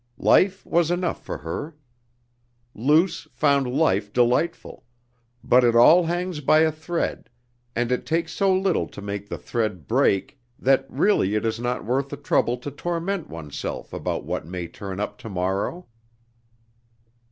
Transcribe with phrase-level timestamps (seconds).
[0.17, 1.75] Life was enough for her.
[2.73, 4.83] Luce found life delightful,
[5.43, 7.29] but it all hangs by a thread
[7.75, 11.85] and it takes so little to make the thread break that really it is not
[11.85, 15.85] worth the trouble to torment oneself about what may turn up tomorrow.